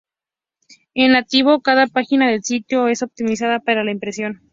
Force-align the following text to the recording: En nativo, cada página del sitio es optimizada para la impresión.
En 0.95 1.11
nativo, 1.11 1.61
cada 1.61 1.85
página 1.85 2.27
del 2.27 2.41
sitio 2.43 2.87
es 2.87 3.03
optimizada 3.03 3.59
para 3.59 3.83
la 3.83 3.91
impresión. 3.91 4.41